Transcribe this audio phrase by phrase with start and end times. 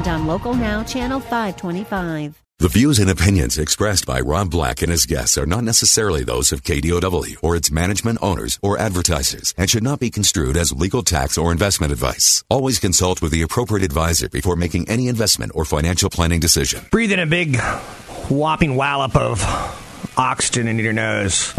[0.00, 2.42] and on Local Now, Channel 525.
[2.58, 6.52] The views and opinions expressed by Rob Black and his guests are not necessarily those
[6.52, 11.02] of KDOW or its management owners or advertisers and should not be construed as legal
[11.02, 12.44] tax or investment advice.
[12.50, 16.84] Always consult with the appropriate advisor before making any investment or financial planning decision.
[16.90, 17.58] Breathe in a big
[18.28, 19.42] whopping wallop of
[20.16, 21.54] oxygen into your nose.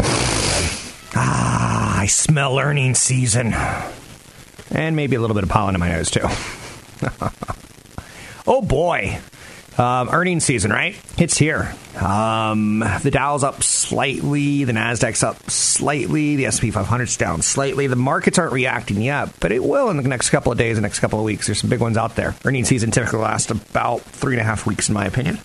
[1.14, 3.54] Ah, I smell earnings season.
[4.70, 6.26] And maybe a little bit of pollen in my nose, too.
[8.46, 9.18] oh boy.
[9.78, 10.94] Um, earnings season, right?
[11.16, 11.74] It's here.
[11.98, 17.86] Um, the Dow's up slightly, the Nasdaq's up slightly, the S&P 500's down slightly.
[17.86, 20.82] The markets aren't reacting yet, but it will in the next couple of days, the
[20.82, 21.46] next couple of weeks.
[21.46, 22.34] There's some big ones out there.
[22.44, 25.38] Earnings season typically lasts about three and a half weeks, in my opinion.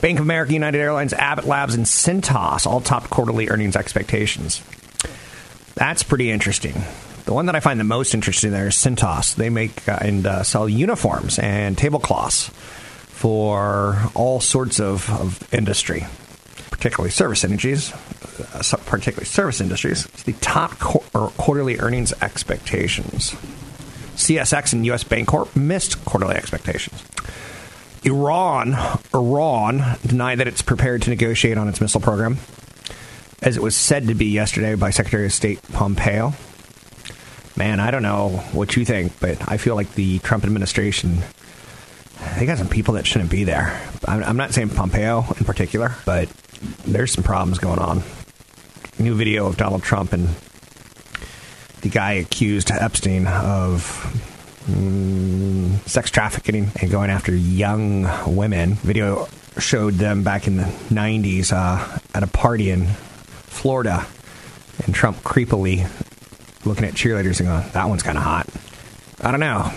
[0.00, 4.62] Bank of America, United Airlines, Abbott Labs, and Cintas all topped quarterly earnings expectations.
[5.74, 6.74] That's pretty interesting.
[7.28, 9.34] The one that I find the most interesting there is Cintas.
[9.34, 16.06] They make uh, and uh, sell uniforms and tablecloths for all sorts of, of industry,
[16.70, 17.92] particularly service industries.
[17.92, 20.06] Uh, particularly service industries.
[20.06, 21.00] It's the top qu-
[21.36, 23.32] quarterly earnings expectations.
[24.14, 25.04] CSX and U.S.
[25.04, 27.04] Bancorp missed quarterly expectations.
[28.04, 28.74] Iran,
[29.12, 32.38] Iran denied that it's prepared to negotiate on its missile program,
[33.42, 36.32] as it was said to be yesterday by Secretary of State Pompeo.
[37.58, 41.24] Man, I don't know what you think, but I feel like the Trump administration
[42.36, 43.80] they got some people that shouldn't be there.
[44.06, 46.28] I'm, I'm not saying Pompeo in particular, but
[46.86, 48.04] there's some problems going on.
[48.96, 50.28] New video of Donald Trump and
[51.80, 53.82] the guy accused Epstein of
[54.66, 58.74] mm, sex trafficking and going after young women.
[58.74, 59.26] Video
[59.58, 64.06] showed them back in the 90s uh, at a party in Florida,
[64.84, 65.88] and Trump creepily
[66.64, 68.46] looking at cheerleaders and going, "That one's kind of hot."
[69.20, 69.72] I don't know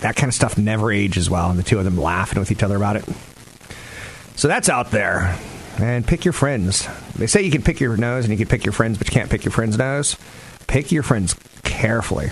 [0.00, 2.62] that kind of stuff never ages well, and the two of them laughing with each
[2.62, 3.04] other about it.
[4.36, 5.36] So that's out there.
[5.78, 6.88] And pick your friends.
[7.16, 9.12] They say you can pick your nose and you can pick your friends, but you
[9.12, 10.16] can't pick your friend's nose.
[10.66, 12.30] Pick your friends carefully.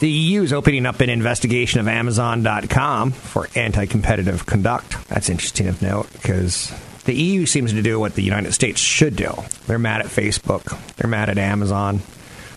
[0.00, 4.96] The EU is opening up an investigation of Amazon.com for anti competitive conduct.
[5.08, 6.72] That's interesting of note because
[7.04, 9.32] the EU seems to do what the United States should do.
[9.66, 12.00] They're mad at Facebook, they're mad at Amazon,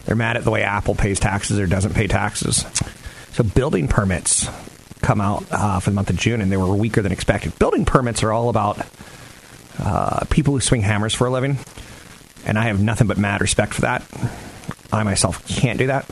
[0.05, 2.65] they're mad at the way Apple pays taxes or doesn't pay taxes.
[3.31, 4.49] So building permits
[5.01, 7.57] come out uh, for the month of June, and they were weaker than expected.
[7.59, 8.79] Building permits are all about
[9.79, 11.57] uh, people who swing hammers for a living,
[12.45, 14.03] and I have nothing but mad respect for that.
[14.91, 16.05] I myself can't do that.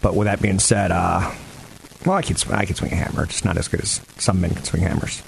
[0.00, 1.32] But with that being said, uh,
[2.06, 3.24] well, I can I swing a hammer.
[3.24, 5.22] It's not as good as some men can swing hammers.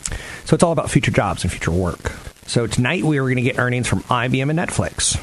[0.44, 2.12] So it's all about future jobs and future work.
[2.46, 5.20] So tonight we are going to get earnings from IBM and Netflix.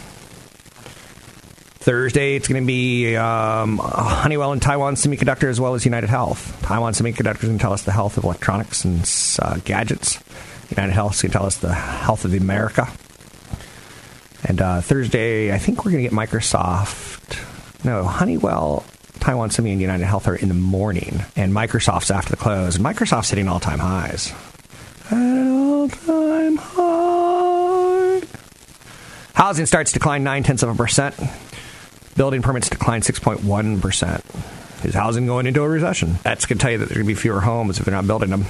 [1.88, 6.62] Thursday, it's going to be um, Honeywell and Taiwan Semiconductor as well as United Health.
[6.62, 9.09] Taiwan Semiconductor to tell us the health of electronics and
[9.42, 10.22] uh, gadgets.
[10.70, 12.90] United Health to tell us the health of America.
[14.44, 17.86] And uh, Thursday, I think we're going to get Microsoft.
[17.86, 18.84] No, Honeywell,
[19.22, 22.75] Taiwan Semi, and United Health are in the morning, and Microsoft's after the close.
[22.75, 24.34] And Microsoft's hitting all time highs.
[25.09, 28.24] At all time high.
[29.36, 31.16] Housing starts decline nine tenths of a percent.
[32.17, 34.85] Building permits declined 6.1%.
[34.85, 36.17] Is housing going into a recession?
[36.23, 38.07] That's going to tell you that there's going to be fewer homes if they're not
[38.07, 38.45] building them.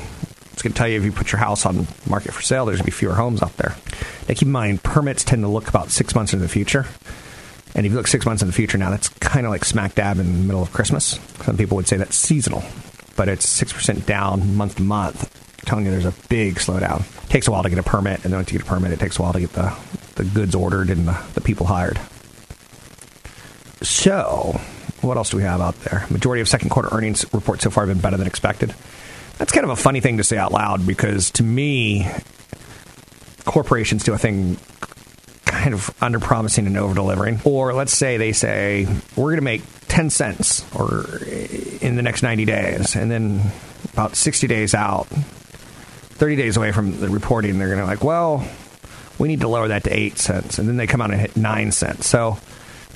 [0.54, 2.78] It's going to tell you if you put your house on market for sale, there's
[2.78, 3.76] going to be fewer homes out there.
[4.28, 6.86] Now, keep in mind, permits tend to look about six months into the future.
[7.76, 9.96] And if you look six months in the future now, that's kind of like smack
[9.96, 11.20] dab in the middle of Christmas.
[11.44, 12.64] Some people would say that's seasonal,
[13.18, 15.30] but it's 6% down month to month,
[15.66, 17.02] telling you there's a big slowdown.
[17.26, 18.94] It takes a while to get a permit, and then once you get a permit,
[18.94, 19.78] it takes a while to get the,
[20.16, 22.00] the goods ordered and the, the people hired.
[23.88, 24.60] So,
[25.00, 26.06] what else do we have out there?
[26.10, 28.76] Majority of second quarter earnings reports so far have been better than expected.
[29.38, 32.06] That's kind of a funny thing to say out loud because to me,
[33.46, 34.58] corporations do a thing
[35.46, 37.40] kind of under promising and over delivering.
[37.46, 38.86] Or let's say they say,
[39.16, 42.94] we're going to make 10 cents or eh, in the next 90 days.
[42.98, 43.42] And then
[43.94, 48.46] about 60 days out, 30 days away from the reporting, they're going to like, well,
[49.18, 50.60] we need to lower that to 8 cents.
[50.60, 52.06] And then they come out and hit 9 cents.
[52.06, 52.38] So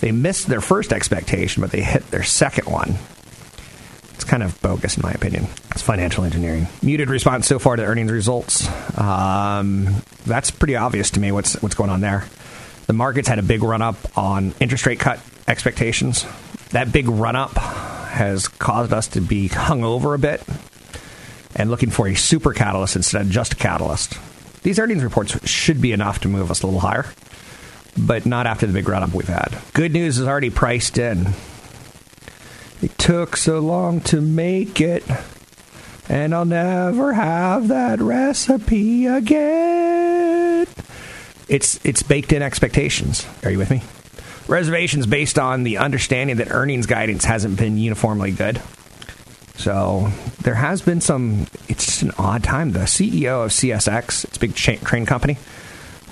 [0.01, 2.95] they missed their first expectation, but they hit their second one.
[4.15, 5.47] It's kind of bogus, in my opinion.
[5.71, 6.67] It's financial engineering.
[6.81, 8.67] Muted response so far to earnings results.
[8.97, 12.25] Um, that's pretty obvious to me what's what's going on there.
[12.87, 16.25] The markets had a big run up on interest rate cut expectations.
[16.71, 20.43] That big run up has caused us to be hung over a bit
[21.55, 24.17] and looking for a super catalyst instead of just a catalyst.
[24.63, 27.05] These earnings reports should be enough to move us a little higher,
[27.97, 29.57] but not after the big run up we've had.
[29.73, 31.29] Good news is already priced in.
[32.81, 35.03] It took so long to make it,
[36.09, 40.65] and I'll never have that recipe again.
[41.47, 43.27] It's it's baked in expectations.
[43.43, 43.83] Are you with me?
[44.47, 48.61] Reservations based on the understanding that earnings guidance hasn't been uniformly good.
[49.55, 50.09] So
[50.41, 51.47] there has been some.
[51.67, 52.71] It's just an odd time.
[52.71, 55.37] The CEO of CSX, it's a big train company.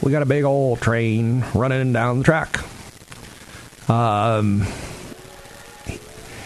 [0.01, 2.60] We got a big old train running down the track.
[3.90, 4.66] Um,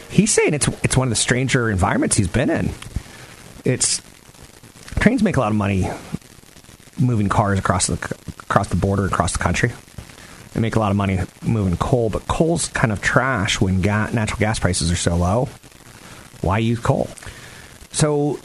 [0.10, 2.72] he's saying it's it's one of the stranger environments he's been in.
[3.66, 4.02] It's
[5.00, 5.90] trains make a lot of money
[7.00, 7.94] moving cars across the
[8.40, 9.72] across the border across the country.
[10.54, 14.12] They make a lot of money moving coal, but coal's kind of trash when ga-
[14.14, 15.50] natural gas prices are so low.
[16.42, 17.10] Why use coal?
[17.92, 18.40] So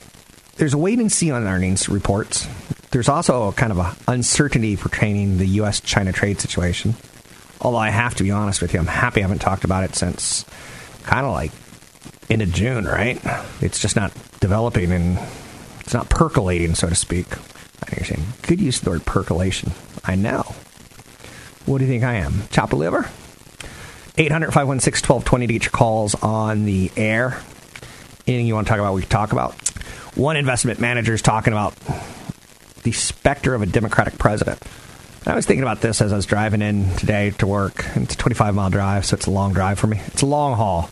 [0.56, 2.46] there's a wait and see on earnings reports.
[2.90, 5.81] There's also kind of a uncertainty pertaining the U.S.
[5.81, 6.94] China trade situation.
[7.61, 9.94] Although I have to be honest with you, I'm happy I haven't talked about it
[9.94, 10.44] since
[11.02, 11.52] kind of like
[12.29, 13.20] into June, right?
[13.61, 15.19] It's just not developing and
[15.81, 17.26] it's not percolating, so to speak.
[17.82, 19.73] I you're saying, good use of the word percolation.
[20.05, 20.43] I know.
[21.67, 22.43] What do you think I am?
[22.50, 23.11] Chop a liver?
[24.17, 27.41] 800 516 1220 to get your calls on the air.
[28.26, 29.55] Anything you want to talk about, we can talk about.
[30.17, 31.75] One investment manager is talking about
[32.82, 34.62] the specter of a Democratic president.
[35.26, 37.84] I was thinking about this as I was driving in today to work.
[37.96, 40.00] It's a 25 mile drive, so it's a long drive for me.
[40.06, 40.90] It's a long haul.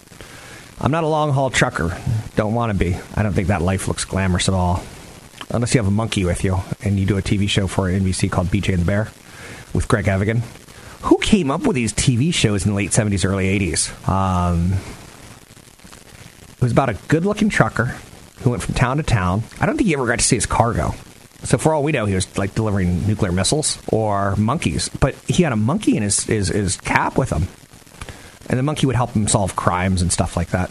[0.78, 1.98] I'm not a long haul trucker.
[2.34, 2.96] Don't want to be.
[3.14, 4.82] I don't think that life looks glamorous at all.
[5.50, 8.30] Unless you have a monkey with you and you do a TV show for NBC
[8.30, 9.08] called BJ and the Bear
[9.72, 10.42] with Greg Evigan.
[11.02, 14.08] Who came up with these TV shows in the late 70s, early 80s?
[14.08, 14.72] Um,
[16.50, 17.96] it was about a good looking trucker
[18.42, 19.44] who went from town to town.
[19.60, 20.94] I don't think he ever got to see his cargo.
[21.46, 24.88] So for all we know, he was like delivering nuclear missiles or monkeys.
[24.88, 27.46] But he had a monkey in his, his, his cap with him.
[28.48, 30.70] And the monkey would help him solve crimes and stuff like that.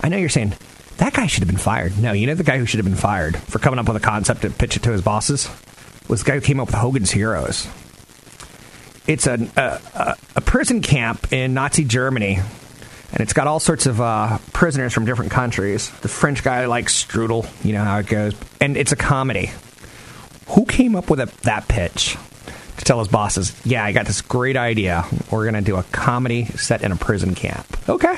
[0.00, 0.54] I know you're saying,
[0.98, 1.98] that guy should have been fired.
[1.98, 4.00] No, you know the guy who should have been fired for coming up with a
[4.00, 5.48] concept to pitch it to his bosses?
[6.08, 7.68] Was the guy who came up with Hogan's Heroes.
[9.06, 12.40] It's a, a, a prison camp in Nazi Germany
[13.12, 15.90] and it's got all sorts of uh, prisoners from different countries.
[16.00, 19.50] The French guy likes strudel, you know how it goes, and it's a comedy.
[20.52, 22.16] Who came up with a, that pitch
[22.76, 25.04] to tell his bosses, "Yeah, I got this great idea.
[25.30, 28.16] We're going to do a comedy set in a prison camp." Okay.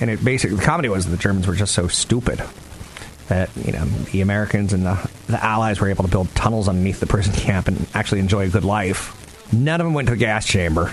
[0.00, 2.42] And it basically the comedy was the Germans were just so stupid
[3.28, 7.00] that you know the Americans and the the Allies were able to build tunnels underneath
[7.00, 9.16] the prison camp and actually enjoy a good life.
[9.52, 10.92] None of them went to the gas chamber.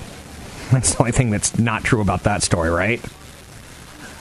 [0.71, 3.01] That's the only thing that's not true about that story, right?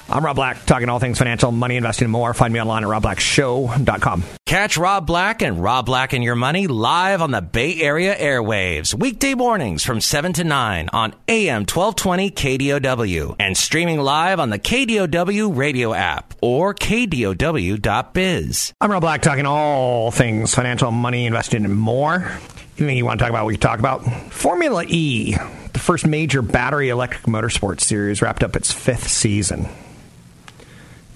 [0.09, 2.33] I'm Rob Black, talking all things financial, money, investing, and more.
[2.33, 4.23] Find me online at robblackshow.com.
[4.47, 8.95] Catch Rob Black and Rob Black and Your Money live on the Bay Area airwaves,
[8.95, 14.61] weekday mornings from 7 to 9 on AM 1220 KDOW and streaming live on the
[14.61, 18.75] KDOW radio app or KDOW.biz.
[18.81, 22.31] I'm Rob Black, talking all things financial, money, investing, and more.
[22.79, 24.05] Anything you want to talk about, we can talk about.
[24.33, 25.35] Formula E,
[25.73, 29.67] the first major battery electric motorsports series, wrapped up its fifth season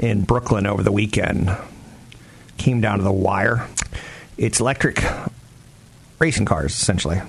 [0.00, 1.57] in Brooklyn over the weekend.
[2.57, 3.69] Came down to the wire.
[4.37, 5.02] It's electric
[6.19, 7.21] racing cars, essentially.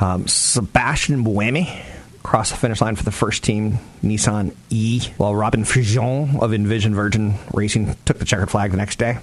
[0.00, 1.82] Um, Sebastian Buemi
[2.22, 6.94] crossed the finish line for the first team, Nissan E, while Robin Frijns of Envision
[6.94, 9.18] Virgin Racing took the checkered flag the next day.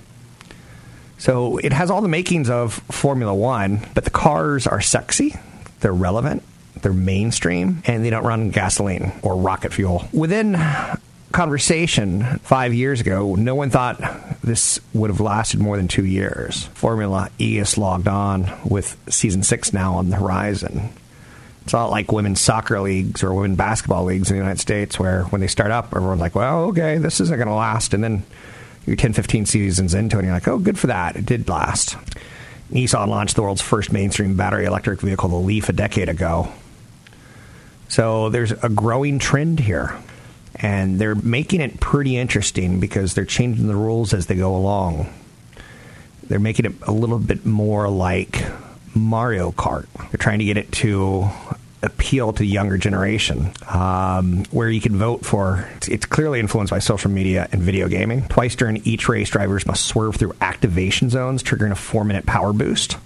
[1.17, 5.35] So it has all the makings of Formula One, but the cars are sexy,
[5.79, 6.43] they're relevant,
[6.81, 10.07] they're mainstream, and they don't run gasoline or rocket fuel.
[10.13, 10.53] Within
[11.31, 13.99] conversation five years ago, no one thought
[14.41, 16.65] this would have lasted more than two years.
[16.73, 20.89] Formula E is logged on with season six now on the horizon.
[21.63, 25.23] It's not like women's soccer leagues or women's basketball leagues in the United States where
[25.25, 27.93] when they start up, everyone's like, well, okay, this isn't going to last.
[27.93, 28.23] And then
[28.87, 31.15] you're 10, 15 seasons into it, and you're like, oh, good for that.
[31.15, 31.95] It did last.
[32.71, 36.51] Nissan launched the world's first mainstream battery electric vehicle, the Leaf, a decade ago.
[37.87, 39.95] So there's a growing trend here.
[40.55, 45.11] And they're making it pretty interesting because they're changing the rules as they go along.
[46.27, 48.45] They're making it a little bit more like
[48.93, 49.87] Mario Kart.
[50.11, 51.29] They're trying to get it to
[51.81, 55.69] appeal to the younger generation, um, where you can vote for.
[55.77, 58.27] It's, it's clearly influenced by social media and video gaming.
[58.27, 62.53] Twice during each race, drivers must swerve through activation zones, triggering a four minute power
[62.53, 62.97] boost.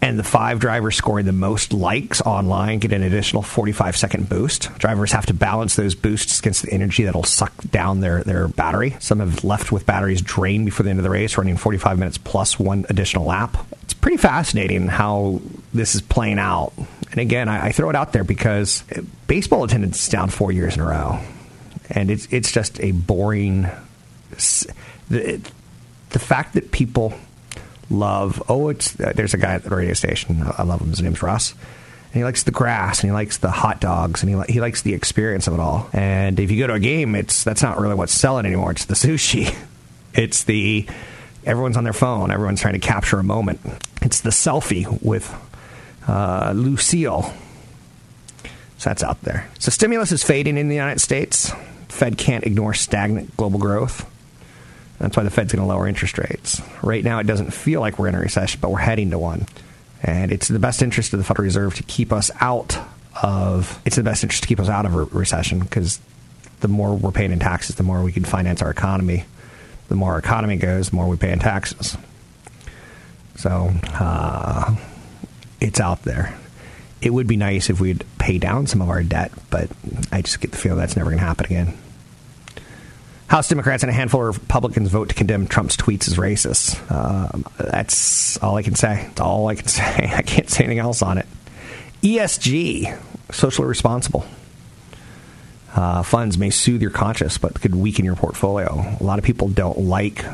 [0.00, 4.72] And the five drivers scoring the most likes online get an additional 45 second boost.
[4.78, 8.96] Drivers have to balance those boosts against the energy that'll suck down their, their battery.
[9.00, 12.16] Some have left with batteries drained before the end of the race, running 45 minutes
[12.16, 13.56] plus one additional lap.
[13.82, 15.40] It's pretty fascinating how
[15.74, 16.72] this is playing out.
[17.10, 18.84] And again, I, I throw it out there because
[19.26, 21.18] baseball attendance is down four years in a row.
[21.90, 23.66] And it's, it's just a boring.
[25.08, 25.40] The,
[26.10, 27.14] the fact that people
[27.90, 28.42] love.
[28.48, 30.42] Oh, it's uh, there's a guy at the radio station.
[30.56, 30.90] I love him.
[30.90, 31.52] His name's Russ.
[31.52, 34.60] And he likes the grass and he likes the hot dogs and he, li- he
[34.60, 35.90] likes the experience of it all.
[35.92, 38.70] And if you go to a game, it's that's not really what's selling anymore.
[38.70, 39.54] It's the sushi.
[40.14, 40.88] It's the
[41.44, 42.32] everyone's on their phone.
[42.32, 43.60] Everyone's trying to capture a moment.
[44.02, 45.32] It's the selfie with
[46.08, 47.32] uh, Lucille.
[48.78, 49.48] So that's out there.
[49.58, 51.52] So stimulus is fading in the United States.
[51.88, 54.10] Fed can't ignore stagnant global growth.
[54.98, 56.60] That's why the Fed's going to lower interest rates.
[56.82, 59.46] Right now, it doesn't feel like we're in a recession, but we're heading to one.
[60.02, 62.78] And it's the best interest of the Federal Reserve to keep us out
[63.22, 63.80] of.
[63.84, 66.00] It's the best interest to keep us out of a recession because
[66.60, 69.24] the more we're paying in taxes, the more we can finance our economy.
[69.88, 71.96] The more our economy goes, the more we pay in taxes.
[73.36, 74.76] So uh,
[75.60, 76.36] it's out there.
[77.00, 79.70] It would be nice if we'd pay down some of our debt, but
[80.10, 81.78] I just get the feeling that's never going to happen again.
[83.28, 86.90] House Democrats and a handful of Republicans vote to condemn Trump's tweets as racist.
[86.90, 89.04] Um, that's all I can say.
[89.08, 90.10] That's all I can say.
[90.14, 91.26] I can't say anything else on it.
[92.02, 92.98] ESG,
[93.30, 94.26] socially responsible.
[95.74, 98.96] Uh, funds may soothe your conscience, but could weaken your portfolio.
[98.98, 100.24] A lot of people don't like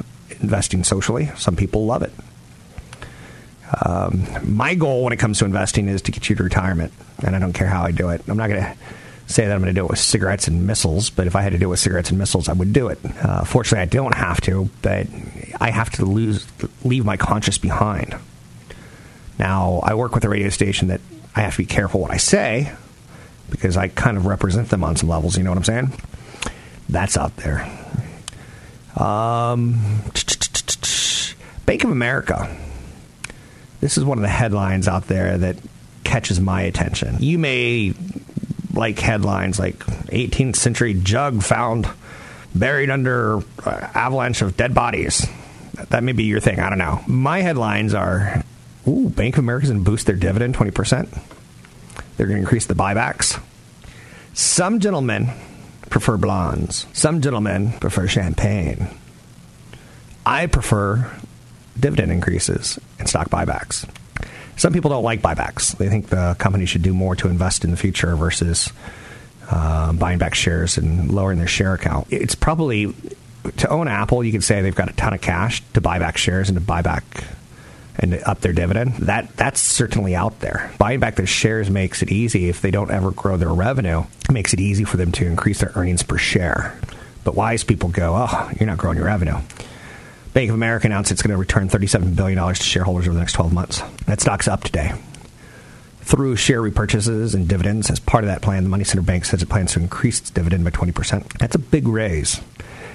[0.41, 1.31] investing socially.
[1.37, 2.13] Some people love it.
[3.85, 6.93] Um, my goal when it comes to investing is to get you to retirement,
[7.27, 8.23] and I don't care how I do it.
[8.29, 8.77] I'm not going to
[9.27, 11.53] say that I'm going to do it with cigarettes and missiles, but if I had
[11.53, 12.99] to do it with cigarettes and missiles, I would do it.
[13.23, 15.07] Uh, fortunately, I don't have to, but
[15.61, 16.47] I have to lose,
[16.85, 18.17] leave my conscience behind.
[19.39, 21.01] Now, I work with a radio station that
[21.35, 22.73] I have to be careful what I say
[23.51, 25.37] because I kind of represent them on some levels.
[25.37, 25.93] You know what I'm saying?
[26.89, 27.63] That's out there.
[28.97, 29.81] Um,
[31.67, 32.57] Bank of America.
[33.81, 35.57] This is one of the headlines out there that
[36.05, 37.17] catches my attention.
[37.21, 37.95] You may
[38.75, 41.89] like headlines like 18th century jug found
[42.55, 45.27] buried under uh, avalanche of dead bodies.
[45.91, 46.61] That may be your thing.
[46.61, 47.01] I don't know.
[47.07, 48.45] My headlines are
[48.87, 51.09] Ooh, Bank of America's going to boost their dividend 20%.
[52.17, 53.43] They're going to increase the buybacks.
[54.35, 55.31] Some gentlemen
[55.89, 56.87] prefer blondes.
[56.93, 58.89] Some gentlemen prefer champagne.
[60.27, 61.11] I prefer
[61.79, 63.89] dividend increases and stock buybacks.
[64.57, 65.77] Some people don't like buybacks.
[65.77, 68.73] They think the company should do more to invest in the future versus
[69.51, 72.07] uh, buying back shares and lowering their share account.
[72.11, 72.95] It's probably
[73.57, 74.25] to own Apple.
[74.25, 76.65] You could say they've got a ton of cash to buy back shares and to
[76.65, 77.05] buy back
[77.97, 78.95] and up their dividend.
[78.95, 80.73] That that's certainly out there.
[80.79, 84.05] Buying back their shares makes it easy if they don't ever grow their revenue.
[84.29, 86.79] It makes it easy for them to increase their earnings per share.
[87.23, 89.39] But wise people go, "Oh, you're not growing your revenue."
[90.35, 93.35] Bank of America announced it's going to return $37 billion to shareholders over the next
[93.35, 93.83] 12 months.
[94.07, 94.93] That stock's up today.
[96.01, 99.43] Through share repurchases and dividends, as part of that plan, the Money Center Bank says
[99.43, 101.39] it plans to increase its dividend by 20%.
[101.39, 102.41] That's a big raise.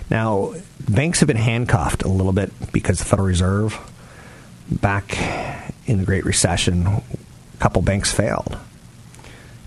[0.10, 0.54] Now,
[0.90, 3.80] banks have been handcuffed a little bit because the Federal Reserve,
[4.70, 5.18] back
[5.88, 7.02] in the Great Recession, a
[7.60, 8.58] couple banks failed.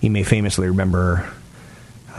[0.03, 1.33] You may famously remember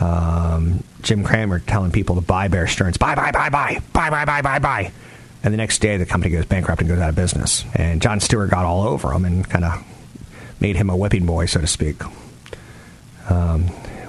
[0.00, 4.24] um, Jim Cramer telling people to buy Bear Stearns, buy, buy, buy, buy, buy, buy,
[4.24, 4.92] buy, buy, buy.
[5.44, 7.66] And the next day, the company goes bankrupt and goes out of business.
[7.74, 9.84] And Jon Stewart got all over him and kind of
[10.58, 12.02] made him a whipping boy, so to speak.
[13.28, 13.66] Um,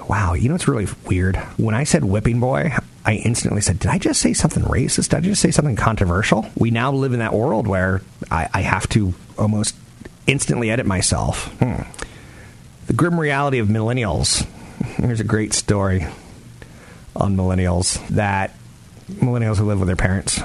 [0.08, 1.36] wow, you know it's really weird?
[1.58, 2.72] When I said whipping boy,
[3.04, 5.10] I instantly said, Did I just say something racist?
[5.10, 6.50] Did I just say something controversial?
[6.56, 8.00] We now live in that world where
[8.30, 9.76] I, I have to almost
[10.26, 11.52] instantly edit myself.
[11.58, 11.82] Hmm.
[12.86, 14.46] The grim reality of millennials.
[14.96, 16.06] Here's a great story
[17.14, 18.54] on millennials that
[19.10, 20.40] millennials who live with their parents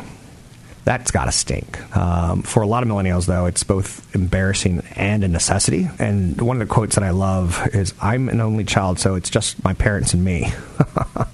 [0.83, 1.95] that's got to stink.
[1.95, 5.89] Um, for a lot of millennials, though, it's both embarrassing and a necessity.
[5.99, 9.29] And one of the quotes that I love is I'm an only child, so it's
[9.29, 10.51] just my parents and me.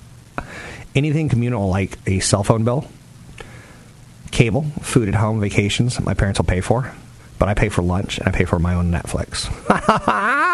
[0.96, 2.90] Anything communal like a cell phone bill,
[4.32, 6.94] cable, food at home, vacations, my parents will pay for.
[7.40, 9.48] But I pay for lunch and I pay for my own Netflix.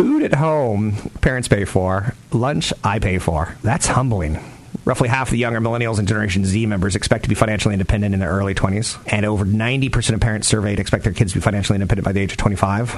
[0.00, 2.14] food at home, parents pay for.
[2.32, 3.54] Lunch, I pay for.
[3.62, 4.42] That's humbling.
[4.86, 8.20] Roughly half the younger millennials and Generation Z members expect to be financially independent in
[8.20, 11.76] their early 20s, and over 90% of parents surveyed expect their kids to be financially
[11.76, 12.96] independent by the age of 25.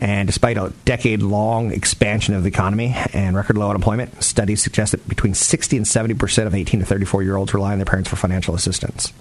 [0.00, 4.92] And despite a decade long expansion of the economy and record low unemployment, studies suggest
[4.92, 8.08] that between 60 and 70% of 18 to 34 year olds rely on their parents
[8.08, 9.12] for financial assistance.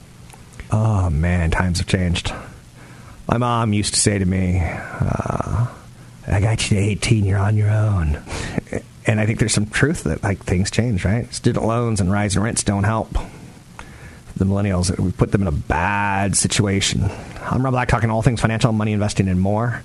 [0.70, 2.32] Oh man, times have changed.
[3.28, 5.66] My mom used to say to me, uh,
[6.28, 8.22] I got you to 18, you're on your own.
[9.06, 11.32] And I think there's some truth that like things change, right?
[11.34, 13.14] Student loans and rising rents don't help
[14.36, 14.98] the millennials.
[15.00, 17.10] We put them in a bad situation.
[17.42, 19.84] I'm Rob Black, talking all things financial, money investing, and more.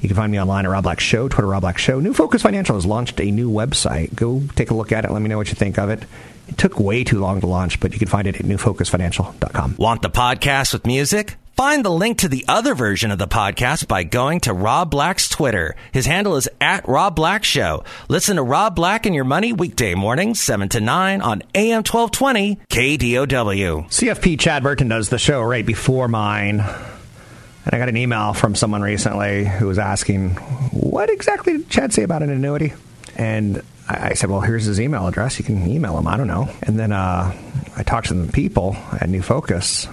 [0.00, 2.00] You can find me online at Rob Black Show, Twitter Rob Black Show.
[2.00, 4.14] New Focus Financial has launched a new website.
[4.14, 5.10] Go take a look at it.
[5.10, 6.02] Let me know what you think of it.
[6.48, 9.76] It took way too long to launch, but you can find it at newfocusfinancial.com.
[9.78, 11.36] Want the podcast with music?
[11.56, 15.28] Find the link to the other version of the podcast by going to Rob Black's
[15.28, 15.76] Twitter.
[15.92, 17.84] His handle is at Rob Black Show.
[18.08, 22.56] Listen to Rob Black and Your Money weekday mornings, 7 to 9 on AM 1220
[22.68, 23.86] KDOW.
[23.86, 26.58] CFP Chad Burton does the show right before mine.
[26.58, 30.30] And I got an email from someone recently who was asking,
[30.72, 32.72] what exactly did Chad say about an annuity?
[33.14, 35.38] And I said, well, here's his email address.
[35.38, 36.08] You can email him.
[36.08, 36.48] I don't know.
[36.62, 37.32] And then uh,
[37.76, 39.86] I talked to the people at New Focus.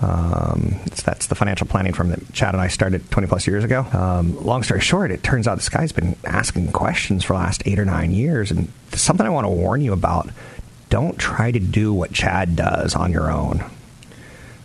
[0.00, 3.86] Um, that's the financial planning firm that Chad and I started 20 plus years ago.
[3.92, 7.62] Um, long story short, it turns out this guy's been asking questions for the last
[7.66, 8.50] eight or nine years.
[8.50, 10.30] And something I want to warn you about
[10.88, 13.64] don't try to do what Chad does on your own.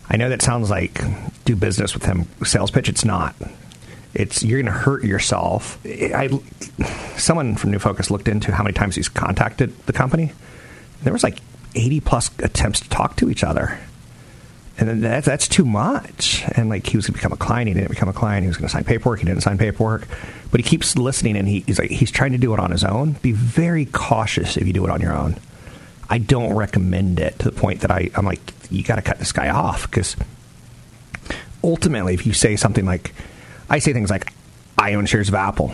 [0.10, 1.01] I know that sounds like
[1.46, 2.89] do business with him sales pitch.
[2.89, 3.36] It's not.
[4.13, 5.80] It's you're going to hurt yourself.
[5.86, 6.30] I
[7.18, 10.32] someone from New Focus looked into how many times he's contacted the company.
[11.04, 11.39] There was like
[11.75, 13.77] 80 plus attempts to talk to each other.
[14.77, 16.44] And then that, that's too much.
[16.55, 18.44] And like he was going to become a client, he didn't become a client.
[18.44, 20.08] He was going to sign paperwork, he didn't sign paperwork.
[20.51, 22.84] But he keeps listening, and he, he's like he's trying to do it on his
[22.84, 23.13] own.
[23.13, 25.38] Be very cautious if you do it on your own.
[26.10, 28.39] I don't recommend it to the point that I, I'm like,
[28.70, 30.15] you got to cut this guy off because
[31.63, 33.13] ultimately, if you say something like,
[33.70, 34.32] I say things like,
[34.77, 35.74] I own shares of Apple.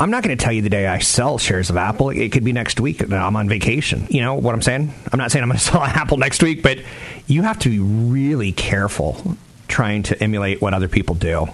[0.00, 2.10] I'm not going to tell you the day I sell shares of Apple.
[2.10, 3.02] It could be next week.
[3.02, 4.06] I'm on vacation.
[4.10, 4.94] You know what I'm saying?
[5.12, 6.78] I'm not saying I'm going to sell Apple next week, but
[7.26, 11.46] you have to be really careful trying to emulate what other people do.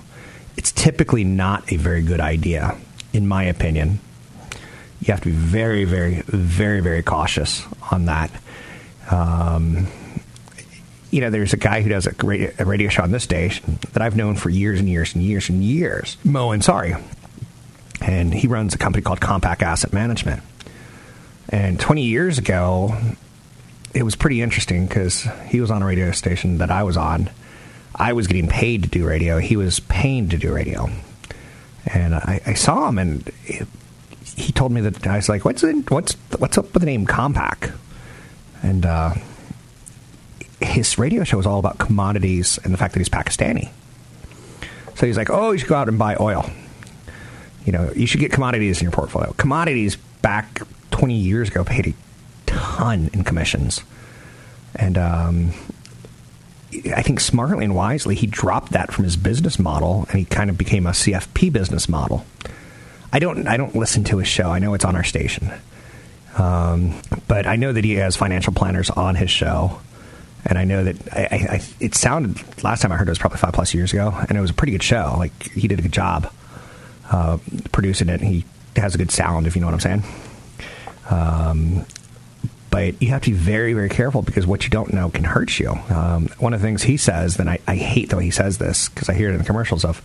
[0.56, 2.76] It's typically not a very good idea,
[3.12, 3.98] in my opinion.
[5.00, 8.30] You have to be very, very, very, very cautious on that.
[9.10, 9.88] Um,
[11.10, 12.12] you know, there's a guy who does a
[12.64, 15.62] radio, show on this station that I've known for years and years and years and
[15.62, 17.02] years, Mo Ansari.
[18.04, 20.42] And he runs a company called Compak Asset Management.
[21.48, 22.96] And 20 years ago,
[23.94, 27.30] it was pretty interesting because he was on a radio station that I was on.
[27.94, 29.38] I was getting paid to do radio.
[29.38, 30.90] He was paying to do radio.
[31.86, 33.68] And I, I saw him, and it,
[34.24, 37.06] he told me that I was like, "What's in, what's what's up with the name
[37.06, 37.72] Compak?"
[38.62, 39.14] And uh,
[40.60, 43.68] his radio show was all about commodities and the fact that he's Pakistani.
[44.96, 46.50] So he's like, "Oh, you should go out and buy oil.
[47.64, 49.32] You know, you should get commodities in your portfolio.
[49.34, 51.94] Commodities back 20 years ago paid a
[52.46, 53.82] ton in commissions,
[54.74, 55.52] and um,
[56.94, 60.50] I think smartly and wisely he dropped that from his business model and he kind
[60.50, 62.24] of became a CFP business model."
[63.14, 64.50] I don't I don't listen to his show.
[64.50, 65.52] I know it's on our station,
[66.36, 69.78] um, but I know that he has financial planners on his show,
[70.44, 73.38] and I know that I, I, it sounded last time I heard it was probably
[73.38, 75.14] five plus years ago, and it was a pretty good show.
[75.16, 76.28] Like he did a good job
[77.10, 77.38] uh,
[77.72, 78.20] producing it.
[78.20, 78.44] He
[78.76, 80.04] has a good sound, if you know what I'm saying.
[81.10, 81.86] Um,
[82.70, 85.60] but you have to be very, very careful because what you don't know can hurt
[85.60, 85.70] you.
[85.90, 88.58] Um, one of the things he says, then I, I hate the way he says
[88.58, 90.02] this because I hear it in the commercials of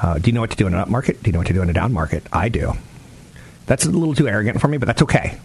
[0.00, 1.22] uh, do you know what to do in an up market?
[1.22, 2.24] Do you know what to do in a down market?
[2.32, 2.72] I do.
[3.66, 5.38] That's a little too arrogant for me, but that's okay.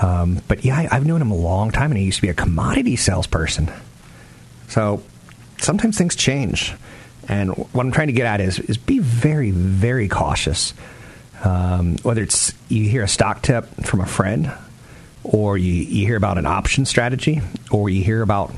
[0.00, 2.28] Um, but yeah, I, have known him a long time, and he used to be
[2.28, 3.70] a commodity salesperson.
[4.68, 5.02] So
[5.58, 6.74] sometimes things change,
[7.28, 10.74] and what I'm trying to get at is is be very, very cautious.
[11.44, 14.50] Um, whether it's you hear a stock tip from a friend,
[15.22, 18.54] or you, you hear about an option strategy, or you hear about,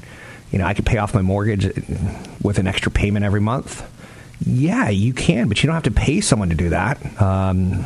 [0.53, 1.65] you know, I could pay off my mortgage
[2.43, 3.85] with an extra payment every month
[4.45, 7.21] yeah, you can, but you don't have to pay someone to do that.
[7.21, 7.85] Um,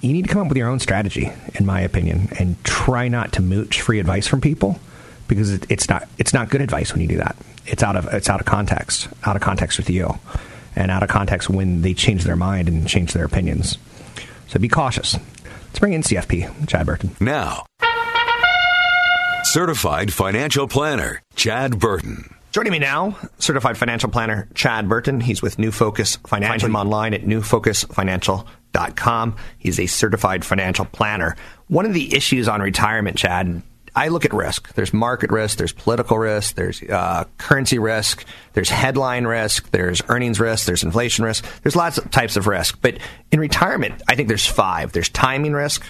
[0.00, 3.32] you need to come up with your own strategy, in my opinion, and try not
[3.32, 4.78] to mooch free advice from people
[5.28, 7.36] because it, it's not it's not good advice when you do that.
[7.66, 10.18] It's out of it's out of context, out of context with you,
[10.74, 13.78] and out of context when they change their mind and change their opinions.
[14.48, 15.18] So be cautious.
[15.44, 17.14] Let's bring in CFP, Chad Burton.
[17.20, 17.66] Now,
[19.44, 22.34] certified financial planner, Chad Burton.
[22.52, 25.20] Joining me now, certified financial planner Chad Burton.
[25.20, 26.58] He's with New Focus Financial.
[26.58, 28.92] Find him online at newfocusfinancial.com.
[28.96, 29.36] com.
[29.58, 31.36] He's a certified financial planner.
[31.68, 33.62] One of the issues on retirement, Chad,
[33.94, 34.72] I look at risk.
[34.74, 40.38] There's market risk, there's political risk, there's uh, currency risk, there's headline risk, there's earnings
[40.38, 41.44] risk, there's inflation risk.
[41.62, 42.78] There's lots of types of risk.
[42.80, 42.98] But
[43.30, 44.92] in retirement, I think there's five.
[44.92, 45.84] There's timing risk.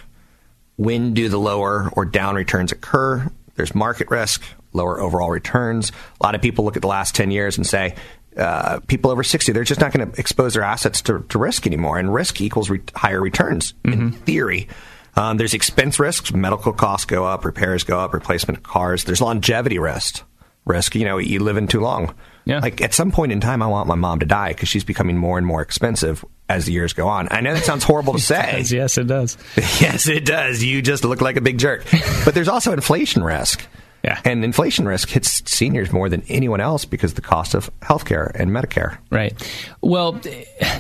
[0.77, 3.31] When do the lower or down returns occur?
[3.57, 5.93] There's market risk, lower overall returns.
[6.21, 7.97] A lot of people look at the last 10 years and say,
[8.37, 11.67] uh, people over 60, they're just not going to expose their assets to, to, risk
[11.67, 11.99] anymore.
[11.99, 14.01] And risk equals re- higher returns mm-hmm.
[14.01, 14.69] in theory.
[15.17, 16.33] Um, there's expense risks.
[16.33, 19.05] Medical costs go up, repairs go up, replacement cars.
[19.05, 20.23] There's longevity risk.
[20.67, 22.15] Risk, you know, you live in too long.
[22.45, 22.61] Yeah.
[22.61, 25.17] Like at some point in time, I want my mom to die because she's becoming
[25.17, 27.29] more and more expensive as the years go on.
[27.31, 28.53] I know that sounds horrible to say.
[28.59, 29.37] does, yes, it does.
[29.57, 30.63] yes, it does.
[30.63, 31.85] You just look like a big jerk.
[32.25, 33.67] but there's also inflation risk.
[34.03, 34.21] Yeah.
[34.25, 38.31] And inflation risk hits seniors more than anyone else because of the cost of healthcare
[38.35, 38.97] and Medicare.
[39.11, 39.35] Right.
[39.83, 40.21] Well,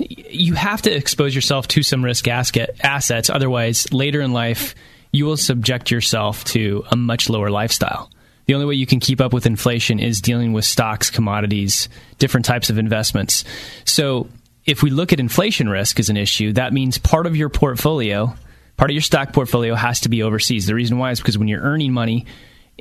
[0.08, 3.30] you have to expose yourself to some risk assets.
[3.30, 4.74] Otherwise, later in life,
[5.12, 8.10] you will subject yourself to a much lower lifestyle.
[8.46, 12.46] The only way you can keep up with inflation is dealing with stocks, commodities, different
[12.46, 13.44] types of investments.
[13.84, 14.28] So,
[14.66, 18.34] if we look at inflation risk as an issue, that means part of your portfolio,
[18.76, 20.66] part of your stock portfolio has to be overseas.
[20.66, 22.26] The reason why is because when you're earning money,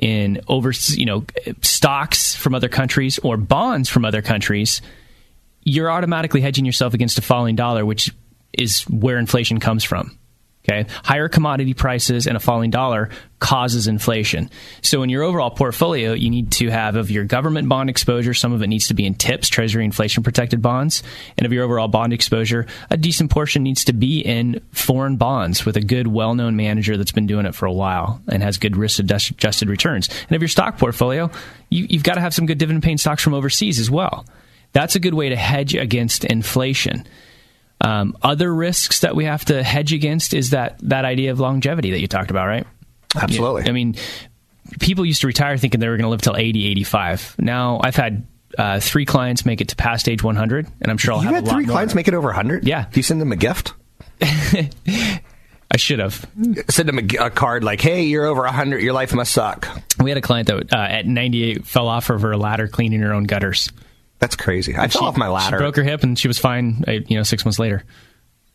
[0.00, 1.24] in over you know
[1.60, 4.82] stocks from other countries or bonds from other countries,
[5.62, 8.12] you're automatically hedging yourself against a falling dollar, which
[8.52, 10.18] is where inflation comes from.
[10.68, 14.50] Okay, higher commodity prices and a falling dollar causes inflation.
[14.82, 18.52] So in your overall portfolio, you need to have of your government bond exposure, some
[18.52, 21.02] of it needs to be in TIPS, Treasury inflation protected bonds,
[21.38, 25.64] and of your overall bond exposure, a decent portion needs to be in foreign bonds
[25.64, 28.76] with a good, well-known manager that's been doing it for a while and has good
[28.76, 30.10] risk-adjusted returns.
[30.28, 31.30] And of your stock portfolio,
[31.70, 34.26] you, you've got to have some good dividend-paying stocks from overseas as well.
[34.72, 37.08] That's a good way to hedge against inflation.
[37.80, 41.92] Um, other risks that we have to hedge against is that that idea of longevity
[41.92, 42.66] that you talked about, right?
[43.16, 43.64] Absolutely.
[43.64, 43.96] I mean,
[44.78, 47.36] people used to retire thinking they were going to live till 80, 85.
[47.38, 48.26] Now I've had
[48.58, 51.44] uh, three clients make it to past age 100, and I'm sure I'll you have
[51.44, 52.66] had three clients make it over 100.
[52.66, 52.86] Yeah.
[52.90, 53.72] Do you send them a gift?
[55.72, 56.26] I should have
[56.68, 58.82] sent them a, a, card like, "Hey, you're over 100.
[58.82, 59.68] Your life must suck."
[60.00, 63.12] We had a client that uh, at 98 fell off of her ladder cleaning her
[63.12, 63.70] own gutters.
[64.20, 64.76] That's crazy.
[64.76, 65.56] I fell off my ladder.
[65.56, 66.84] She broke her hip, and she was fine.
[66.86, 67.82] Uh, you know, six months later.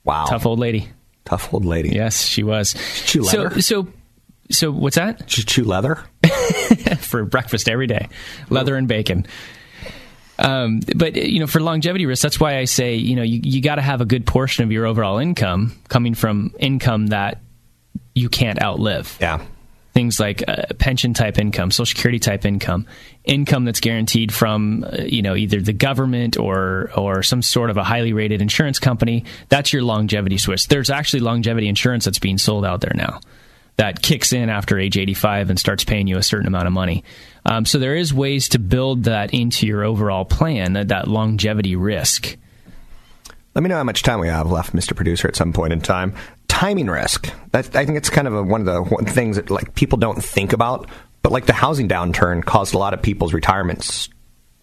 [0.03, 0.87] Wow, tough old lady.
[1.25, 1.89] Tough old lady.
[1.89, 2.75] Yes, she was.
[3.05, 3.49] Chew leather.
[3.61, 3.87] So, so,
[4.51, 5.35] so what's that?
[5.35, 6.05] You chew leather
[6.99, 8.09] for breakfast every day,
[8.51, 9.25] leather and bacon.
[10.37, 13.61] Um, but you know, for longevity risk, that's why I say you know you, you
[13.61, 17.41] got to have a good portion of your overall income coming from income that
[18.13, 19.17] you can't outlive.
[19.19, 19.43] Yeah
[19.95, 22.85] things like uh, pension type income, social security type income,
[23.23, 27.77] income that's guaranteed from uh, you know either the government or or some sort of
[27.77, 29.23] a highly rated insurance company.
[29.49, 30.67] That's your longevity switch.
[30.67, 33.21] There's actually longevity insurance that's being sold out there now
[33.77, 37.03] that kicks in after age 85 and starts paying you a certain amount of money.
[37.45, 41.75] Um, so there is ways to build that into your overall plan, that, that longevity
[41.75, 42.37] risk.
[43.53, 44.95] Let me know how much time we have left, Mr.
[44.95, 46.15] Producer, at some point in time
[46.47, 47.31] timing risk.
[47.51, 49.97] That, I think it's kind of a, one of the one things that like people
[49.97, 50.89] don't think about.
[51.21, 54.09] But like the housing downturn caused a lot of people's retirements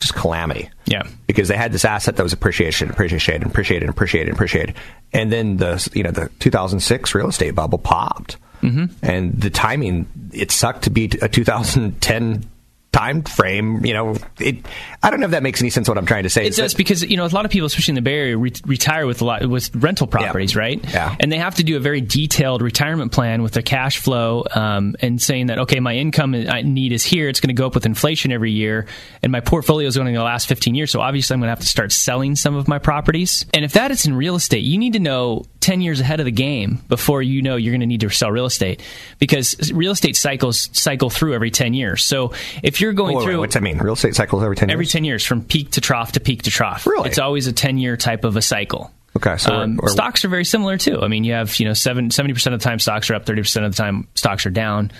[0.03, 0.69] just calamity.
[0.85, 4.77] Yeah, because they had this asset that was appreciation, appreciated, appreciated, appreciated, appreciated,
[5.13, 8.87] and then the you know the 2006 real estate bubble popped, mm-hmm.
[9.03, 12.45] and the timing it sucked to be a 2010
[12.93, 13.85] time frame.
[13.85, 14.65] You know, it,
[15.03, 15.89] I don't know if that makes any sense.
[15.89, 16.47] What I'm trying to say.
[16.47, 18.53] It does because you know a lot of people, especially in the Bay Area, re-
[18.67, 20.61] retire with a lot with rental properties, yeah.
[20.61, 20.85] right?
[20.85, 21.17] Yeah.
[21.19, 24.95] And they have to do a very detailed retirement plan with their cash flow um,
[25.01, 27.29] and saying that okay, my income I need is here.
[27.29, 28.87] It's going to go up with inflation every year,
[29.23, 30.91] and my portfolio is going to last 15 years.
[30.91, 33.47] So obviously, I'm going to have to start selling some of my properties.
[33.55, 36.27] And if that is in real estate, you need to know 10 years ahead of
[36.27, 38.83] the game before you know you're going to need to sell real estate
[39.19, 42.05] because real estate cycles cycle through every 10 years.
[42.05, 43.39] So if you're going wait, through.
[43.39, 43.79] What's that mean?
[43.79, 44.75] Real estate cycles every 10 years?
[44.75, 46.87] Every 10 years, from peak to trough to peak to trough.
[46.87, 47.09] Really?
[47.09, 48.93] It's always a 10 year type of a cycle.
[49.15, 51.03] Okay, so um, stocks are very similar too.
[51.03, 53.43] I mean, you have you know 70 percent of the time stocks are up, thirty
[53.43, 54.91] percent of the time stocks are down.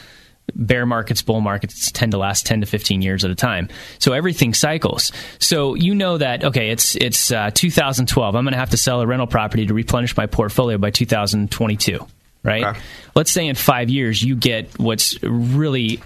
[0.55, 3.69] Bear markets, bull markets tend to last ten to fifteen years at a time.
[3.99, 5.13] So everything cycles.
[5.39, 8.35] So you know that okay, it's it's uh, 2012.
[8.35, 12.07] I'm going to have to sell a rental property to replenish my portfolio by 2022.
[12.43, 12.65] Right?
[12.65, 12.81] Okay.
[13.15, 16.01] Let's say in five years you get what's really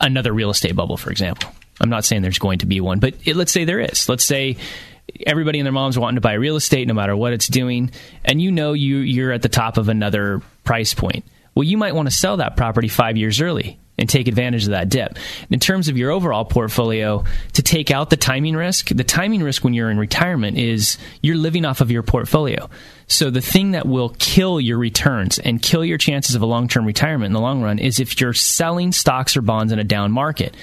[0.00, 1.50] another real estate bubble, for example.
[1.80, 4.08] I'm not saying there's going to be one, but it, let's say there is.
[4.08, 4.56] Let's say
[5.26, 7.90] everybody and their mom's wanting to buy real estate no matter what it's doing,
[8.24, 11.24] and you know you you're at the top of another price point.
[11.58, 14.70] Well, you might want to sell that property five years early and take advantage of
[14.70, 15.18] that dip.
[15.50, 19.64] In terms of your overall portfolio, to take out the timing risk, the timing risk
[19.64, 22.70] when you're in retirement is you're living off of your portfolio.
[23.08, 26.84] So the thing that will kill your returns and kill your chances of a long-term
[26.84, 30.12] retirement in the long run is if you're selling stocks or bonds in a down
[30.12, 30.54] market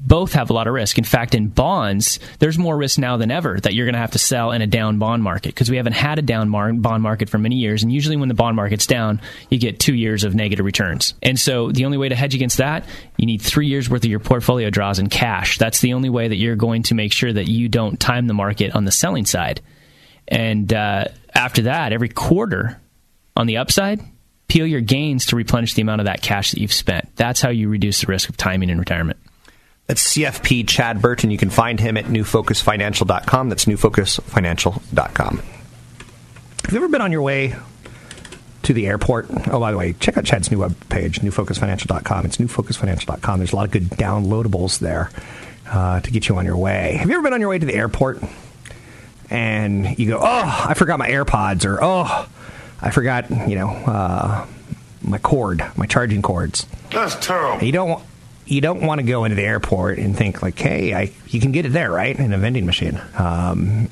[0.00, 0.98] both have a lot of risk.
[0.98, 4.12] In fact, in bonds, there's more risk now than ever that you're going to have
[4.12, 7.02] to sell in a down bond market because we haven't had a down mar- bond
[7.02, 7.82] market for many years.
[7.82, 11.14] And usually, when the bond market's down, you get two years of negative returns.
[11.22, 12.84] And so, the only way to hedge against that,
[13.16, 15.58] you need three years worth of your portfolio draws in cash.
[15.58, 18.34] That's the only way that you're going to make sure that you don't time the
[18.34, 19.60] market on the selling side.
[20.26, 22.80] And uh, after that, every quarter
[23.36, 24.00] on the upside,
[24.48, 27.14] peel your gains to replenish the amount of that cash that you've spent.
[27.16, 29.18] That's how you reduce the risk of timing in retirement.
[29.90, 31.32] That's CFP Chad Burton.
[31.32, 33.48] You can find him at newfocusfinancial.com.
[33.48, 35.36] That's newfocusfinancial.com.
[35.38, 37.56] Have you ever been on your way
[38.62, 39.26] to the airport?
[39.48, 42.24] Oh, by the way, check out Chad's new web page, newfocusfinancial.com.
[42.24, 43.40] It's newfocusfinancial.com.
[43.40, 45.10] There's a lot of good downloadables there
[45.68, 46.92] uh, to get you on your way.
[46.92, 48.22] Have you ever been on your way to the airport
[49.28, 52.28] and you go, oh, I forgot my AirPods, or oh,
[52.80, 54.46] I forgot, you know, uh,
[55.02, 56.64] my cord, my charging cords.
[56.92, 57.66] That's terrible.
[57.66, 58.04] You don't
[58.46, 61.52] you don't want to go into the airport and think like, hey, I, you can
[61.52, 63.00] get it there, right, in a vending machine.
[63.16, 63.88] Um,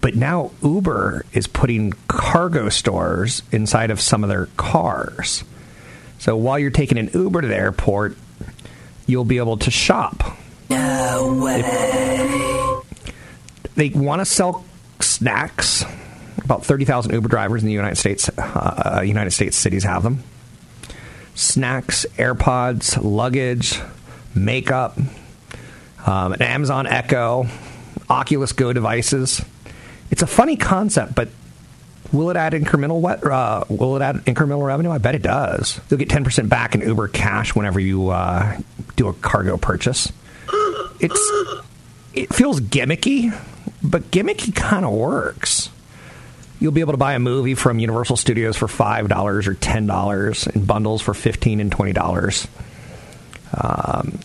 [0.00, 5.44] but now Uber is putting cargo stores inside of some of their cars.
[6.18, 8.16] So while you're taking an Uber to the airport,
[9.06, 10.36] you'll be able to shop.
[10.70, 11.62] No way.
[13.74, 14.64] They want to sell
[15.00, 15.84] snacks.
[16.44, 20.22] About thirty thousand Uber drivers in the United States, uh, United States cities have them
[21.36, 23.78] snacks, AirPods, luggage,
[24.34, 24.98] makeup,
[26.04, 27.46] um, an Amazon Echo,
[28.10, 29.44] Oculus Go devices.
[30.10, 31.28] It's a funny concept, but
[32.12, 34.90] will it add incremental uh, will it add incremental revenue?
[34.90, 35.80] I bet it does.
[35.90, 38.58] You'll get ten percent back in Uber cash whenever you uh,
[38.96, 40.12] do a cargo purchase.
[41.00, 41.32] It's
[42.14, 43.36] it feels gimmicky,
[43.82, 45.68] but gimmicky kind of works
[46.60, 49.86] you'll be able to buy a movie from Universal Studios for five dollars or ten
[49.86, 52.48] dollars in bundles for fifteen and twenty dollars.
[53.52, 54.18] Um,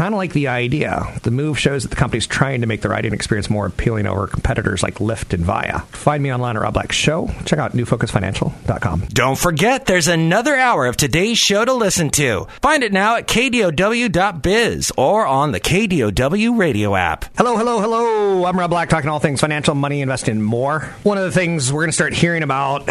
[0.00, 1.06] kind of like the idea.
[1.24, 4.26] The move shows that the company's trying to make the riding experience more appealing over
[4.26, 5.80] competitors like Lyft and Via.
[5.90, 7.30] Find me online at Rob Black Show.
[7.44, 9.08] Check out newfocusfinancial.com.
[9.10, 12.46] Don't forget, there's another hour of today's show to listen to.
[12.62, 17.26] Find it now at kdow.biz or on the KDOW radio app.
[17.36, 18.46] Hello, hello, hello.
[18.46, 20.80] I'm Rob Black, talking all things financial, money, investing, more.
[21.02, 22.86] One of the things we're going to start hearing about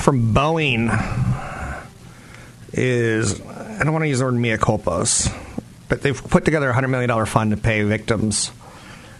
[0.00, 0.88] from Boeing
[2.72, 5.30] is I don't want to use the word mea culpas
[6.02, 8.50] they've put together a $100 million fund to pay victims.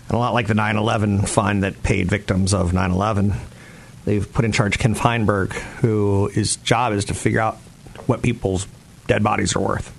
[0.08, 3.34] And a lot like the 9 11 fund that paid victims of 9 11,
[4.04, 7.56] they've put in charge Ken Feinberg, who his job is to figure out
[8.06, 8.66] what people's
[9.06, 9.92] dead bodies are worth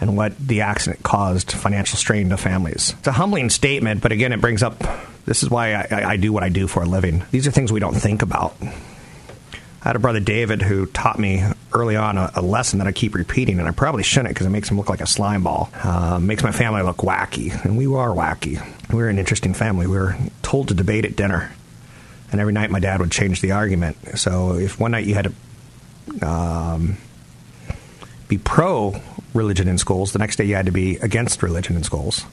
[0.00, 2.94] and what the accident caused financial strain to families.
[2.98, 4.82] It's a humbling statement, but again, it brings up
[5.24, 7.24] this is why I, I do what I do for a living.
[7.30, 8.56] These are things we don't think about.
[8.62, 11.42] I had a brother David who taught me
[11.76, 14.50] early on a, a lesson that I keep repeating, and I probably shouldn't because it
[14.50, 15.70] makes him look like a slime ball.
[15.82, 18.64] Uh, makes my family look wacky, and we are wacky.
[18.92, 19.86] We are an interesting family.
[19.86, 21.52] We were told to debate at dinner,
[22.32, 23.96] and every night my dad would change the argument.
[24.18, 25.32] So if one night you had
[26.20, 26.96] to um,
[28.28, 29.00] be pro
[29.34, 32.24] religion in schools, the next day you had to be against religion in schools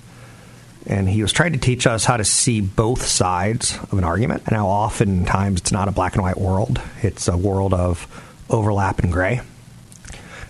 [0.85, 4.43] and he was trying to teach us how to see both sides of an argument
[4.45, 8.07] and how oftentimes it's not a black and white world it's a world of
[8.49, 9.41] overlap and gray.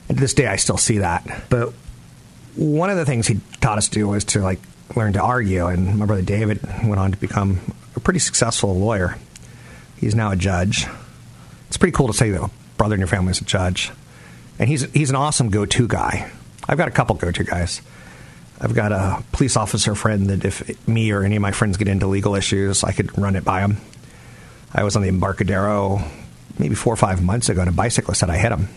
[0.09, 1.45] And to this day i still see that.
[1.49, 1.73] But
[2.55, 4.59] one of the things he taught us to do was to like
[4.95, 5.67] learn to argue.
[5.67, 7.59] And my brother david went on to become
[7.95, 9.17] a pretty successful lawyer.
[9.97, 10.87] He's now a judge.
[11.67, 13.91] It's pretty cool to say that a brother in your family is a judge.
[14.59, 16.31] And he's he's an awesome go-to guy.
[16.67, 17.81] I've got a couple go-to guys.
[18.61, 21.87] I've got a police officer friend that if me or any of my friends get
[21.87, 23.77] into legal issues, I could run it by him.
[24.73, 26.01] I was on the Embarcadero
[26.57, 28.69] maybe four or five months ago, and a bicyclist said I hit him.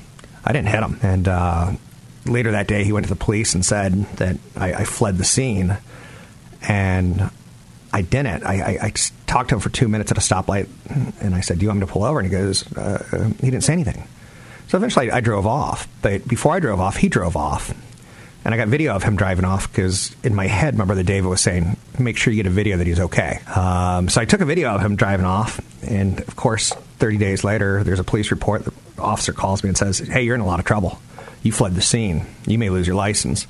[0.44, 0.98] I didn't hit him.
[1.02, 1.72] And uh,
[2.24, 5.24] later that day, he went to the police and said that I, I fled the
[5.24, 5.76] scene.
[6.62, 7.30] And
[7.92, 8.44] I didn't.
[8.44, 8.92] I, I, I,
[9.26, 10.68] talked to him for two minutes at a stoplight,
[11.20, 13.50] and I said, "Do you want me to pull over?" And he goes, uh, "He
[13.50, 14.06] didn't say anything."
[14.68, 15.88] So eventually, I drove off.
[16.02, 17.72] But before I drove off, he drove off.
[18.44, 21.28] And I got video of him driving off because in my head, my brother David
[21.28, 23.40] was saying, make sure you get a video that he's okay.
[23.54, 25.60] Um, so I took a video of him driving off.
[25.82, 28.64] And of course, 30 days later, there's a police report.
[28.64, 30.98] The officer calls me and says, hey, you're in a lot of trouble.
[31.42, 32.26] You fled the scene.
[32.46, 33.46] You may lose your license.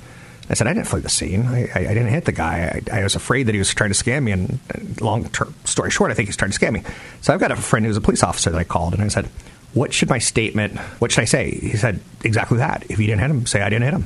[0.49, 1.45] I said, I didn't flee the scene.
[1.45, 2.81] I, I, I didn't hit the guy.
[2.91, 4.31] I, I, was afraid that he was trying to scam me.
[4.31, 6.83] And long term story short, I think he's trying to scam me.
[7.21, 9.25] So I've got a friend who's a police officer that I called, and I said,
[9.73, 11.51] What should my statement, what should I say?
[11.51, 12.85] He said, Exactly that.
[12.89, 14.05] If you didn't hit him, say I didn't hit him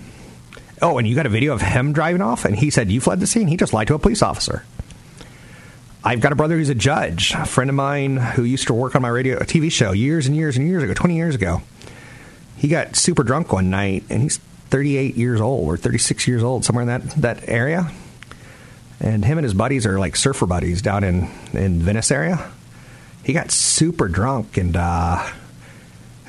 [0.82, 3.20] Oh, and you got a video of him driving off, and he said you fled
[3.20, 3.48] the scene.
[3.48, 4.66] He just lied to a police officer.
[6.04, 8.96] I've got a brother who's a judge, a friend of mine who used to work
[8.96, 11.62] on my radio, TV show years and years and years ago, 20 years ago.
[12.58, 14.38] He got super drunk one night, and he's
[14.70, 17.92] 38 years old or 36 years old, somewhere in that, that area.
[19.00, 22.52] And him and his buddies are like surfer buddies down in, in Venice area.
[23.24, 25.24] He got super drunk, and uh,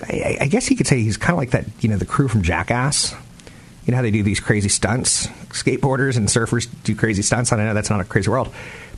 [0.03, 2.29] I, I guess you could say he's kind of like that, you know, the crew
[2.29, 3.15] from Jackass.
[3.87, 5.29] You know how they do these crazy stunts?
[5.49, 7.53] Skateboarders and surfers do crazy stunts.
[7.53, 8.53] I know that's not a crazy world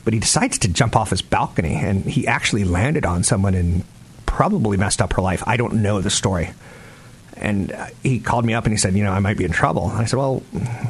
[0.05, 3.83] but he decides to jump off his balcony and he actually landed on someone and
[4.27, 5.43] probably messed up her life.
[5.47, 6.51] I don't know the story.
[7.37, 9.51] And uh, he called me up and he said, You know, I might be in
[9.51, 9.89] trouble.
[9.89, 10.43] And I said, Well,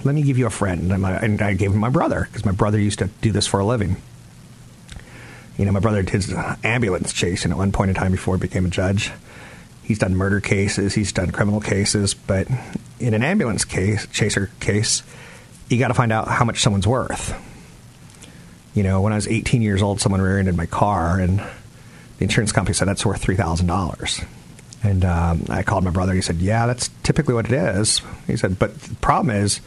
[0.04, 0.92] let me give you a friend.
[0.92, 3.66] And I gave him my brother because my brother used to do this for a
[3.66, 3.96] living.
[5.58, 6.26] You know, my brother did
[6.64, 9.12] ambulance chasing at one point in time before he became a judge.
[9.82, 12.48] He's done murder cases, he's done criminal cases, but
[13.00, 15.04] in an ambulance case, chaser case,
[15.70, 17.34] you got to find out how much someone's worth
[18.76, 22.52] you know, when I was 18 years old, someone rear-ended my car, and the insurance
[22.52, 24.22] company said that's worth three thousand dollars.
[24.84, 26.14] And um, I called my brother.
[26.14, 29.62] He said, "Yeah, that's typically what it is." He said, "But the problem is,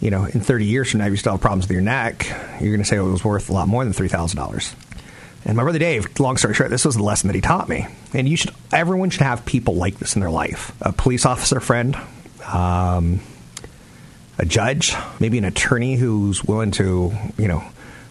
[0.00, 2.26] you know, in 30 years from now, if you still have problems with your neck,
[2.60, 4.74] you're going to say it was worth a lot more than three thousand dollars."
[5.44, 7.86] And my brother Dave, long story short, this was the lesson that he taught me.
[8.12, 11.60] And you should, everyone should have people like this in their life: a police officer
[11.60, 11.96] friend,
[12.52, 13.20] um,
[14.38, 17.64] a judge, maybe an attorney who's willing to, you know,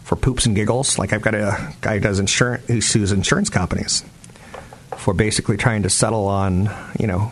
[0.06, 0.98] for poops and giggles.
[0.98, 4.06] Like I've got a guy who does insurance, who sues insurance companies
[4.98, 7.32] for basically trying to settle on, you know,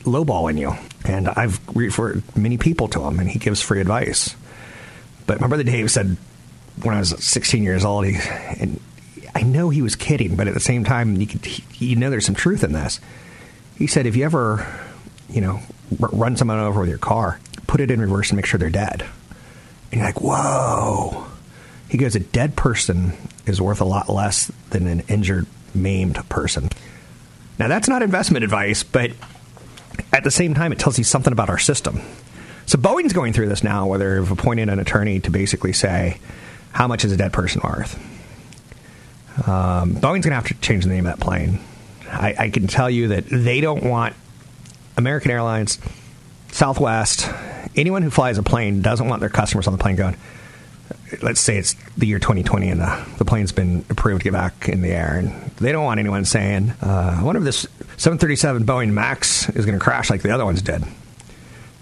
[0.00, 0.72] lowballing you.
[1.04, 4.34] And I've referred many people to him, and he gives free advice.
[5.26, 6.16] But my brother Dave said
[6.82, 8.16] when I was 16 years old, he,
[8.58, 8.80] and
[9.34, 11.46] I know he was kidding, but at the same time, you could,
[11.80, 12.98] you know, there's some truth in this.
[13.76, 14.66] He said, if you ever,
[15.28, 15.60] you know,
[15.98, 19.04] run someone over with your car, put it in reverse and make sure they're dead.
[19.92, 21.26] And you're like, whoa.
[21.88, 23.12] He goes, a dead person
[23.46, 26.68] is worth a lot less than an injured, maimed person.
[27.58, 29.12] Now, that's not investment advice, but
[30.12, 32.00] at the same time, it tells you something about our system.
[32.66, 36.18] So Boeing's going through this now, where they've appointed an attorney to basically say,
[36.72, 37.96] how much is a dead person worth?
[39.48, 41.60] Um, Boeing's going to have to change the name of that plane.
[42.06, 44.14] I, I can tell you that they don't want
[44.96, 45.78] American Airlines,
[46.52, 47.28] Southwest,
[47.76, 50.16] anyone who flies a plane doesn't want their customers on the plane going,
[51.22, 54.68] let's say it's the year 2020 and the, the plane's been approved to get back
[54.68, 58.64] in the air, and they don't want anyone saying, uh, I wonder if this 737
[58.64, 60.84] Boeing Max is going to crash like the other ones did.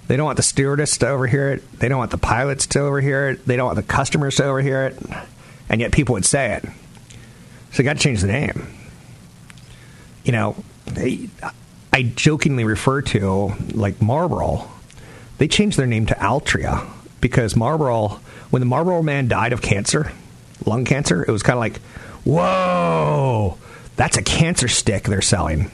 [0.08, 1.78] They don't want the stewardess to overhear it.
[1.78, 3.44] They don't want the pilots to overhear it.
[3.44, 5.02] They don't want the customers to overhear it.
[5.68, 6.64] And yet people would say it.
[7.72, 8.68] So they got to change the name.
[10.24, 11.28] You know, they,
[11.92, 14.70] I jokingly refer to, like Marlboro,
[15.38, 16.88] they changed their name to Altria
[17.20, 20.12] because Marlboro when the Marlboro Man died of cancer,
[20.64, 21.78] lung cancer, it was kind of like,
[22.24, 23.58] whoa,
[23.96, 25.70] that's a cancer stick they're selling.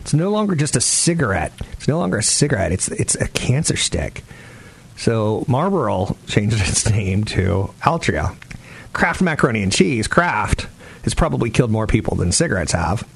[0.00, 1.52] It's no longer just a cigarette.
[1.72, 2.72] It's no longer a cigarette.
[2.72, 4.24] It's it's a cancer stick.
[4.96, 8.36] So Marlboro changed its name to Altria.
[8.92, 10.66] Kraft macaroni and cheese, Kraft,
[11.04, 13.06] has probably killed more people than cigarettes have.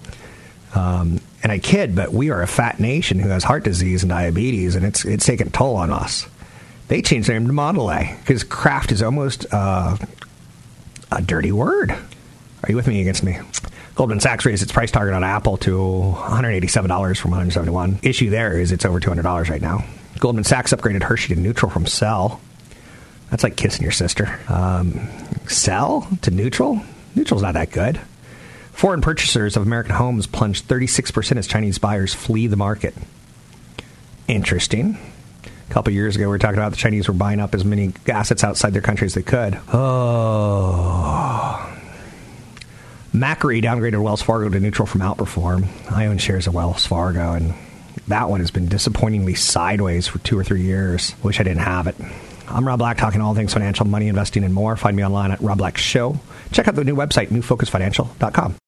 [0.75, 4.11] Um, and I kid, but we are a fat nation who has heart disease and
[4.11, 6.27] diabetes, and it's it's taken toll on us
[6.89, 9.97] they changed their name to Mondelez because Kraft is almost uh,
[11.11, 11.91] a dirty word.
[11.91, 13.39] Are you with me against me?
[13.95, 18.01] Goldman Sachs raised its price target on Apple to $187 from 171.
[18.03, 19.85] Issue there is it's over $200 right now.
[20.19, 22.41] Goldman Sachs upgraded Hershey to neutral from sell.
[23.31, 24.41] That's like kissing your sister.
[24.49, 25.09] Um,
[25.47, 26.81] sell to neutral?
[27.15, 28.01] Neutral's not that good.
[28.73, 32.95] Foreign purchasers of American homes plunged 36% as Chinese buyers flee the market.
[34.27, 34.99] Interesting.
[35.69, 37.93] A couple years ago, we were talking about the Chinese were buying up as many
[38.09, 39.59] assets outside their country as they could.
[39.73, 41.71] Oh.
[43.13, 45.69] Macquarie downgraded Wells Fargo to neutral from outperform.
[45.91, 47.55] I own shares of Wells Fargo, and
[48.09, 51.15] that one has been disappointingly sideways for two or three years.
[51.23, 51.97] Wish I didn't have it.
[52.49, 54.77] I'm Rob Black, talking all things financial, money, investing, and more.
[54.77, 56.19] Find me online at Rob Black Show.
[56.53, 58.57] Check out the new website, newfocusfinancial.com.